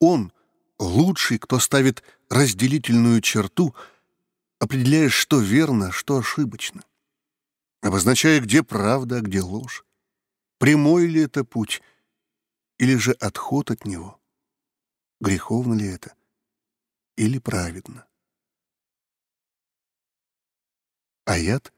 [0.00, 0.32] Он—
[0.78, 3.74] лучший, кто ставит разделительную черту,
[4.58, 6.82] определяя, что верно, что ошибочно,
[7.82, 9.85] обозначая, где правда, а где ложь,
[10.57, 11.81] прямой ли это путь,
[12.77, 14.19] или же отход от него,
[15.19, 16.21] греховно ли это —
[17.17, 18.05] или праведно.
[21.25, 21.71] Аят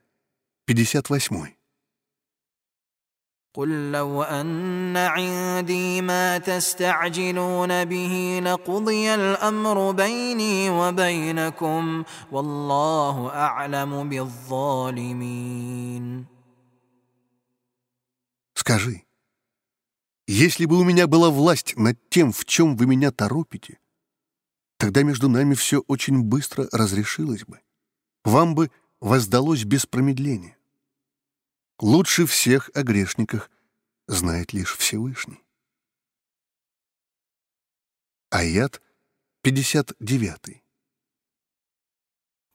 [0.67, 1.57] 58.
[3.55, 15.23] قل لو أن عندي ما تستعجلون به لقضي الأمر بيني وبينكم والله أعلم بالظالمين
[18.68, 19.02] Скажи,
[20.26, 23.80] если бы у меня была власть над тем, в чем вы меня торопите,
[24.76, 27.62] тогда между нами все очень быстро разрешилось бы.
[28.24, 30.58] Вам бы воздалось без промедления.
[31.78, 33.50] Лучше всех о грешниках
[34.06, 35.42] знает лишь Всевышний.
[38.28, 38.82] Аят
[39.40, 40.62] 59.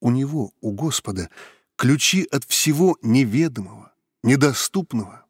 [0.00, 1.28] У него, у Господа,
[1.76, 3.92] ключи от всего неведомого,
[4.22, 5.24] недоступного,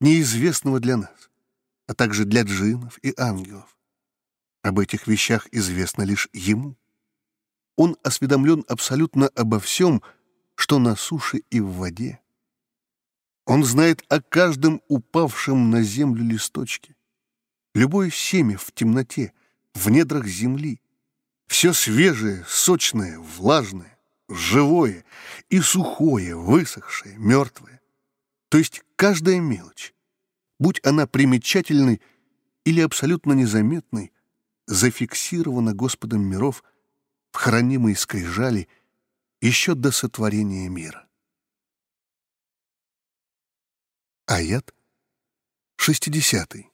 [0.00, 1.30] неизвестного для нас,
[1.86, 3.76] а также для джиннов и ангелов.
[4.62, 6.76] Об этих вещах известно лишь ему.
[7.76, 10.02] Он осведомлен абсолютно обо всем,
[10.54, 12.20] что на суше и в воде.
[13.44, 16.96] Он знает о каждом упавшем на землю листочке.
[17.74, 19.34] Любое семя в темноте,
[19.74, 20.80] в недрах земли.
[21.46, 23.93] Все свежее, сочное, влажное
[24.28, 25.04] живое
[25.48, 27.80] и сухое, высохшее, мертвое.
[28.48, 29.94] То есть каждая мелочь,
[30.58, 32.00] будь она примечательной
[32.64, 34.12] или абсолютно незаметной,
[34.66, 36.62] зафиксирована Господом миров
[37.32, 38.68] в хранимой скрижали
[39.40, 41.06] еще до сотворения мира.
[44.26, 44.74] Аят
[45.76, 46.73] 60.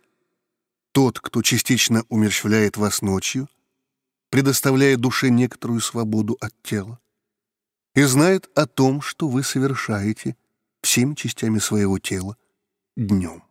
[0.91, 3.47] тот, кто частично умерщвляет вас ночью,
[4.29, 6.99] предоставляя душе некоторую свободу от тела,
[7.95, 10.35] и знает о том, что вы совершаете
[10.81, 12.37] всеми частями своего тела
[12.95, 13.43] днем.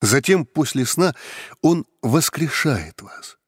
[0.00, 1.14] Затем, после сна,
[1.60, 3.38] Он воскрешает вас,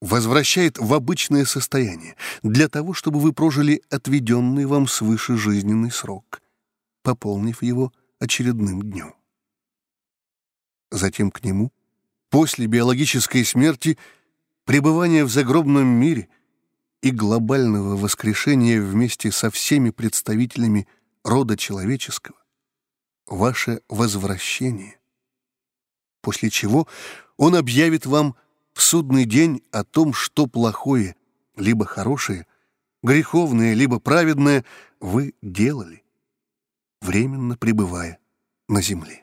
[0.00, 6.42] возвращает в обычное состояние для того, чтобы вы прожили отведенный вам свыше жизненный срок,
[7.02, 9.14] пополнив его очередным днем.
[10.90, 11.72] Затем к Нему—
[12.32, 13.98] после биологической смерти,
[14.64, 16.30] пребывания в загробном мире
[17.02, 20.88] и глобального воскрешения вместе со всеми представителями
[21.24, 22.38] рода человеческого,
[23.26, 24.98] ваше возвращение,
[26.22, 26.88] после чего
[27.36, 28.34] он объявит вам
[28.72, 31.16] в судный день о том, что плохое,
[31.54, 32.46] либо хорошее,
[33.02, 34.64] греховное, либо праведное
[35.00, 36.02] вы делали,
[37.02, 38.18] временно пребывая
[38.68, 39.21] на земле.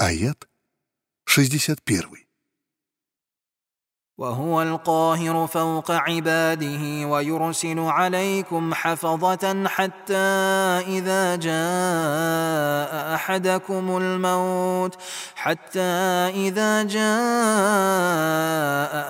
[0.00, 0.44] Аят
[1.26, 2.26] 61.
[4.18, 10.14] وهو القاهر فوق عباده ويرسل عليكم حفظة حتى
[10.96, 14.96] إذا جاء أحدكم الموت
[15.34, 15.80] حتى
[16.48, 17.06] إذا جاء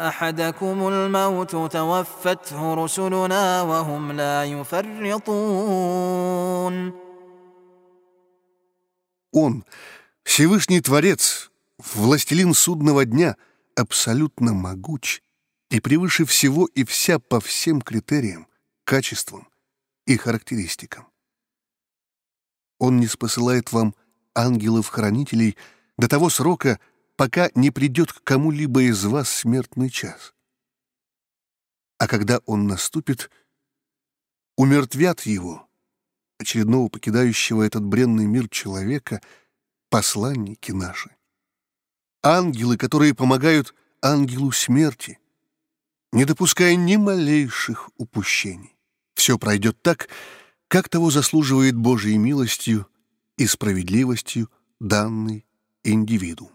[0.09, 5.47] أحدكم الموت توفته رسلنا وهم لا يفرطون.
[9.36, 9.62] Он
[10.24, 13.38] Всевышний Творец, властелин судного дня,
[13.76, 15.22] абсолютно могуч
[15.69, 18.47] и превыше всего и вся по всем критериям,
[18.84, 19.49] качествам
[20.05, 21.07] и характеристикам.
[22.78, 23.95] Он не спосылает вам
[24.36, 25.57] ангелов-хранителей
[25.97, 26.80] до того срока,
[27.15, 30.34] пока не придет к кому-либо из вас смертный час.
[31.97, 33.30] А когда он наступит,
[34.55, 35.67] умертвят его,
[36.39, 39.22] очередного покидающего этот бренный мир человека—
[39.90, 41.11] посланники наши.
[42.22, 45.18] Ангелы, которые помогают ангелу смерти,
[46.12, 48.76] не допуская ни малейших упущений.
[49.14, 50.09] Все пройдет так,
[50.68, 52.86] как того заслуживает Божьей милостью
[53.36, 55.47] и справедливостью данный
[55.84, 56.53] индивидуум.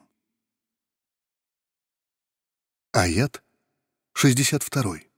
[2.93, 3.41] Аят
[4.13, 5.11] 62.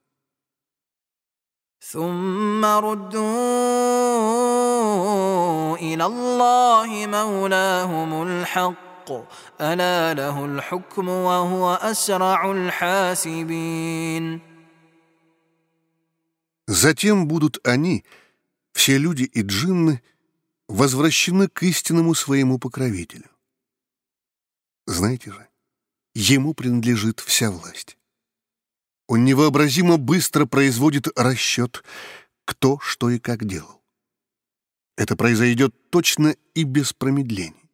[1.92, 3.97] ثم ردوا
[5.78, 9.10] إلى الله مولاهم الحق
[9.60, 14.40] ألا له الحكم وهو أسرع الحاسبين
[16.66, 18.04] Затем будут они,
[18.72, 20.02] все люди и джинны,
[20.66, 23.28] возвращены к истинному своему покровителю.
[24.86, 25.46] Знаете же,
[26.14, 27.98] ему принадлежит вся власть.
[29.06, 31.84] Он невообразимо быстро производит расчет,
[32.46, 33.77] кто что и как делал.
[34.99, 37.71] Это произойдет точно и без промедлений.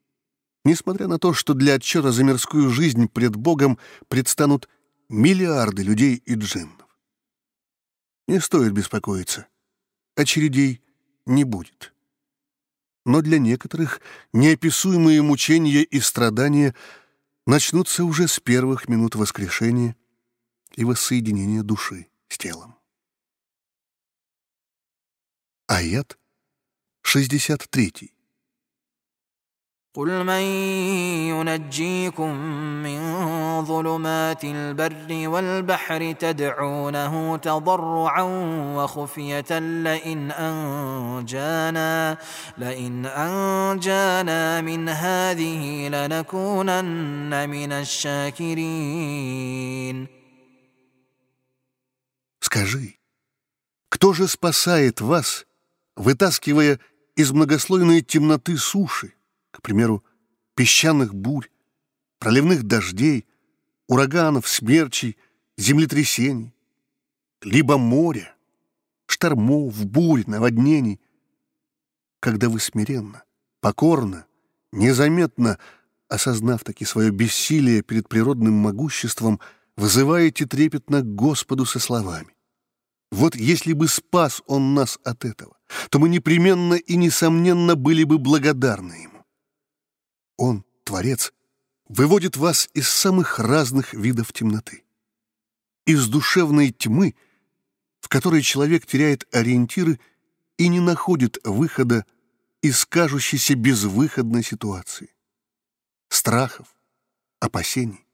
[0.63, 4.69] Несмотря на то, что для отчета за мирскую жизнь пред Богом предстанут
[5.09, 6.87] миллиарды людей и джиннов.
[8.27, 9.47] Не стоит беспокоиться.
[10.15, 10.83] Очередей
[11.25, 11.93] не будет.
[13.05, 14.01] Но для некоторых
[14.31, 16.75] неописуемые мучения и страдания
[17.47, 19.95] начнутся уже с первых минут воскрешения—
[20.75, 22.75] и воссоединение души с телом.
[25.67, 26.17] Аят
[27.04, 28.20] 63.
[29.94, 30.40] قل من
[31.30, 32.34] ينجيكم
[32.82, 33.00] من
[33.64, 38.22] ظلمات البر والبحر تدعونه تضرعا
[38.76, 42.18] وخفية لئن أنجانا
[42.58, 49.00] لئن أنجانا من هذه لنكونن من الشاكرين
[52.40, 52.96] Скажи,
[53.88, 55.46] кто же спасает вас,
[55.96, 56.78] вытаскивая
[57.15, 59.13] из многослойной темноты суши,
[59.51, 60.03] к примеру,
[60.55, 61.49] песчаных бурь,
[62.19, 63.25] проливных дождей,
[63.87, 65.17] ураганов, смерчей,
[65.57, 66.53] землетрясений,
[67.41, 68.35] либо моря,
[69.05, 70.99] штормов, бурь, наводнений,
[72.19, 73.23] когда вы смиренно,
[73.61, 74.25] покорно,
[74.71, 75.59] незаметно,
[76.09, 79.39] осознав таки свое бессилие перед природным могуществом,
[79.77, 82.35] вызываете трепетно Господу со словами.
[83.11, 85.54] Вот если бы спас Он нас от этого,
[85.89, 89.25] то мы непременно и несомненно были бы благодарны Ему.
[90.37, 91.33] Он, Творец,
[91.87, 94.83] выводит вас из самых разных видов темноты.
[95.85, 97.15] Из душевной тьмы,
[97.99, 99.99] в которой человек теряет ориентиры
[100.57, 102.05] и не находит выхода
[102.61, 105.13] из кажущейся безвыходной ситуации.
[106.09, 106.67] Страхов,
[107.39, 108.05] опасений,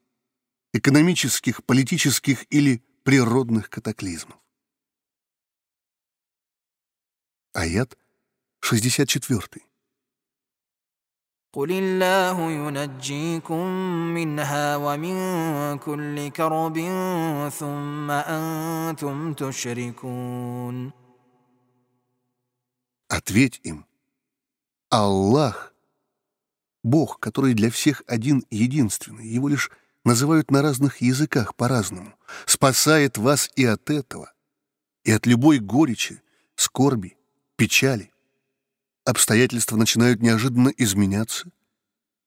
[0.72, 4.41] экономических, политических или природных катаклизмов.
[7.53, 7.97] Аят
[8.61, 9.67] 64.
[11.53, 13.67] قل الله ينجيكم
[14.13, 16.77] منها ومن كل كرب
[17.49, 20.91] ثم أنتم تشركون
[23.09, 23.85] Ответь им.
[24.89, 29.71] Аллах — Бог, который для всех один единственный, его лишь
[30.03, 32.13] называют на разных языках по-разному,
[32.45, 34.31] спасает вас и от этого,
[35.03, 36.21] и от любой горечи,
[36.55, 37.17] скорби,
[37.56, 38.12] печали
[39.04, 41.50] обстоятельства начинают неожиданно изменяться,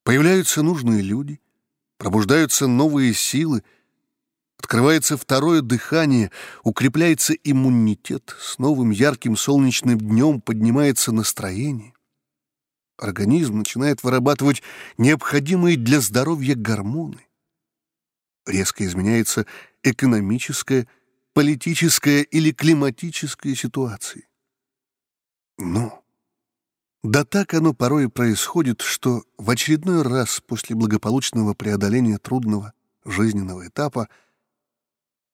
[0.03, 1.39] появляются нужные люди,
[1.97, 3.63] пробуждаются новые силы,
[4.57, 6.32] открывается второе дыхание,
[6.63, 11.93] укрепляется иммунитет, с новым ярким солнечным днем поднимается настроение.
[12.97, 14.63] Организм начинает вырабатывать
[14.97, 17.19] необходимые для здоровья гормоны.
[18.45, 19.45] Резко изменяется
[19.84, 20.88] экономическая,
[21.34, 24.23] политическая или климатическая ситуация.
[25.57, 26.03] Но
[27.05, 32.73] да так оно порой происходит, что в очередной раз после благополучного преодоления трудного
[33.05, 34.09] жизненного этапа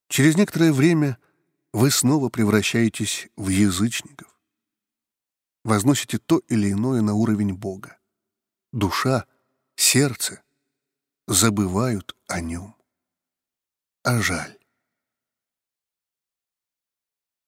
[0.10, 1.18] через некоторое время
[1.72, 4.28] вы снова превращаетесь в язычников.
[5.64, 7.98] Возносите то или иное на уровень Бога.
[8.74, 9.26] Душа,
[9.78, 10.44] сердце
[11.26, 12.76] забывают о нем.
[14.04, 14.58] А жаль.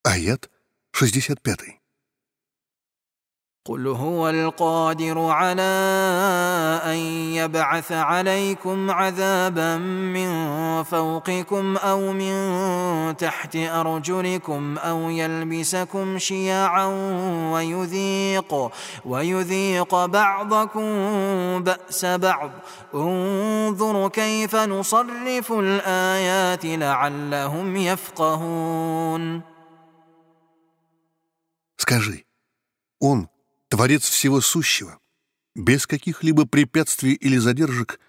[0.04, 0.50] Аят
[0.92, 1.83] 65.
[3.69, 5.63] قل هو القادر على
[6.85, 6.97] ان
[7.37, 10.31] يبعث عليكم عذابا من
[10.83, 16.87] فوقكم او من تحت ارجلكم او يلبسكم شيعا
[17.53, 18.71] ويذيق
[19.05, 20.89] ويذيق بعضكم
[21.63, 22.51] باس بعض
[22.95, 29.43] انظر كيف نصرف الايات لعلهم يفقهون
[31.81, 32.25] Скажи,
[33.01, 33.29] Он
[33.74, 35.00] Творец всего сущего,
[35.56, 38.00] без каких-либо препятствий или задержек,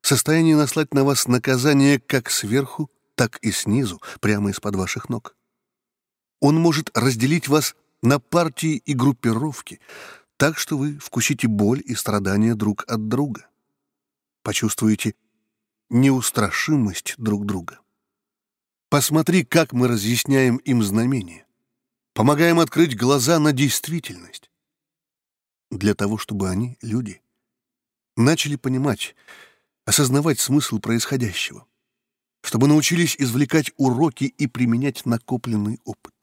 [0.00, 5.36] в состоянии наслать на вас наказание как сверху, так и снизу, прямо из-под ваших ног.
[6.40, 9.80] Он может разделить вас на партии и группировки,
[10.38, 13.48] так что вы вкусите боль и страдания друг от друга.
[14.42, 15.14] Почувствуете
[15.90, 17.80] неустрашимость друг друга.
[18.88, 21.44] Посмотри, как мы разъясняем им знамения.
[22.14, 24.48] Помогаем открыть глаза на действительность
[25.78, 27.22] для того, чтобы они, люди,
[28.16, 29.16] начали понимать,
[29.84, 31.66] осознавать смысл происходящего,
[32.42, 36.21] чтобы научились извлекать уроки и применять накопленный опыт.